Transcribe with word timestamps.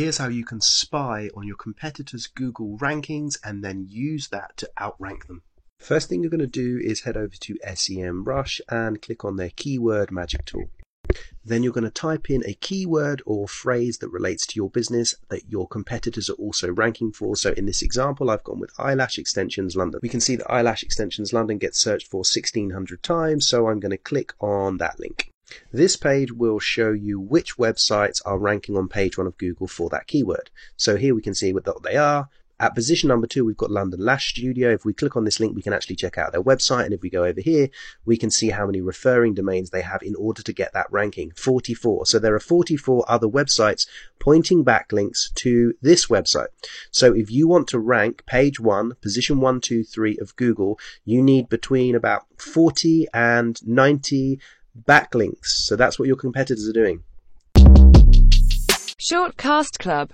Here's 0.00 0.16
how 0.16 0.28
you 0.28 0.46
can 0.46 0.62
spy 0.62 1.28
on 1.36 1.46
your 1.46 1.58
competitors' 1.58 2.26
Google 2.26 2.78
rankings 2.78 3.36
and 3.44 3.62
then 3.62 3.86
use 3.86 4.28
that 4.28 4.56
to 4.56 4.70
outrank 4.80 5.26
them. 5.26 5.42
First 5.78 6.08
thing 6.08 6.22
you're 6.22 6.30
going 6.30 6.40
to 6.40 6.46
do 6.46 6.80
is 6.82 7.02
head 7.02 7.18
over 7.18 7.34
to 7.38 7.58
SEMrush 7.66 8.62
and 8.70 9.02
click 9.02 9.26
on 9.26 9.36
their 9.36 9.50
keyword 9.50 10.10
magic 10.10 10.46
tool. 10.46 10.70
Then 11.44 11.62
you're 11.62 11.74
going 11.74 11.84
to 11.84 11.90
type 11.90 12.30
in 12.30 12.42
a 12.46 12.54
keyword 12.54 13.20
or 13.26 13.46
phrase 13.46 13.98
that 13.98 14.08
relates 14.08 14.46
to 14.46 14.56
your 14.56 14.70
business 14.70 15.16
that 15.28 15.50
your 15.50 15.68
competitors 15.68 16.30
are 16.30 16.40
also 16.40 16.72
ranking 16.72 17.12
for. 17.12 17.36
So 17.36 17.50
in 17.50 17.66
this 17.66 17.82
example, 17.82 18.30
I've 18.30 18.42
gone 18.42 18.58
with 18.58 18.72
eyelash 18.78 19.18
extensions 19.18 19.76
London. 19.76 20.00
We 20.02 20.08
can 20.08 20.20
see 20.20 20.36
that 20.36 20.50
eyelash 20.50 20.82
extensions 20.82 21.34
London 21.34 21.58
gets 21.58 21.78
searched 21.78 22.06
for 22.06 22.20
1600 22.20 23.02
times. 23.02 23.46
So 23.46 23.68
I'm 23.68 23.80
going 23.80 23.90
to 23.90 23.98
click 23.98 24.32
on 24.40 24.78
that 24.78 24.98
link. 24.98 25.29
This 25.72 25.96
page 25.96 26.32
will 26.32 26.58
show 26.58 26.92
you 26.92 27.20
which 27.20 27.56
websites 27.56 28.20
are 28.24 28.38
ranking 28.38 28.76
on 28.76 28.88
page 28.88 29.18
one 29.18 29.26
of 29.26 29.38
Google 29.38 29.66
for 29.66 29.88
that 29.90 30.06
keyword. 30.06 30.50
So 30.76 30.96
here 30.96 31.14
we 31.14 31.22
can 31.22 31.34
see 31.34 31.52
what 31.52 31.64
they 31.82 31.96
are. 31.96 32.28
At 32.60 32.74
position 32.74 33.08
number 33.08 33.26
two, 33.26 33.46
we've 33.46 33.56
got 33.56 33.70
London 33.70 34.00
Lash 34.00 34.32
Studio. 34.32 34.70
If 34.70 34.84
we 34.84 34.92
click 34.92 35.16
on 35.16 35.24
this 35.24 35.40
link, 35.40 35.56
we 35.56 35.62
can 35.62 35.72
actually 35.72 35.96
check 35.96 36.18
out 36.18 36.32
their 36.32 36.42
website. 36.42 36.84
And 36.84 36.92
if 36.92 37.00
we 37.00 37.08
go 37.08 37.24
over 37.24 37.40
here, 37.40 37.70
we 38.04 38.18
can 38.18 38.30
see 38.30 38.50
how 38.50 38.66
many 38.66 38.82
referring 38.82 39.32
domains 39.32 39.70
they 39.70 39.80
have 39.80 40.02
in 40.02 40.14
order 40.14 40.42
to 40.42 40.52
get 40.52 40.74
that 40.74 40.92
ranking 40.92 41.30
44. 41.30 42.04
So 42.04 42.18
there 42.18 42.34
are 42.34 42.38
44 42.38 43.06
other 43.08 43.26
websites 43.26 43.86
pointing 44.18 44.62
backlinks 44.62 45.32
to 45.36 45.72
this 45.80 46.08
website. 46.08 46.48
So 46.90 47.14
if 47.14 47.30
you 47.30 47.48
want 47.48 47.66
to 47.68 47.78
rank 47.78 48.26
page 48.26 48.60
one, 48.60 48.92
position 49.00 49.40
one, 49.40 49.62
two, 49.62 49.82
three 49.82 50.18
of 50.18 50.36
Google, 50.36 50.78
you 51.06 51.22
need 51.22 51.48
between 51.48 51.94
about 51.94 52.26
40 52.36 53.06
and 53.14 53.66
90 53.66 54.38
backlinks. 54.86 55.46
So 55.66 55.76
that's 55.76 55.98
what 55.98 56.08
your 56.08 56.16
competitors 56.16 56.68
are 56.68 56.72
doing. 56.72 57.02
Shortcast 59.00 59.78
Club 59.78 60.08